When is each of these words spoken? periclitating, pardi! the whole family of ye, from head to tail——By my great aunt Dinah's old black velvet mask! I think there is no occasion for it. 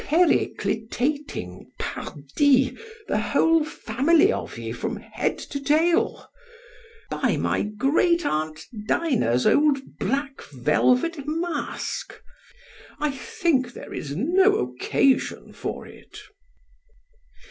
periclitating, 0.01 1.67
pardi! 1.77 2.75
the 3.07 3.19
whole 3.19 3.63
family 3.63 4.33
of 4.33 4.57
ye, 4.57 4.71
from 4.71 4.95
head 4.95 5.37
to 5.37 5.59
tail——By 5.59 7.37
my 7.37 7.61
great 7.61 8.25
aunt 8.25 8.65
Dinah's 8.87 9.45
old 9.45 9.97
black 9.99 10.41
velvet 10.41 11.27
mask! 11.27 12.19
I 12.99 13.11
think 13.11 13.73
there 13.73 13.93
is 13.93 14.15
no 14.15 14.55
occasion 14.55 15.53
for 15.53 15.85
it. 15.85 16.17